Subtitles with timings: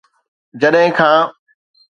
[0.61, 1.19] جڏهن کان